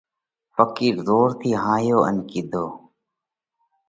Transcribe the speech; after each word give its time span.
ڦقِير 0.55 0.95
زور 1.07 1.29
ٿِي 1.39 1.49
هاهيو 1.63 1.99
ان 2.07 2.15
ڪِيڌو: 2.29 2.65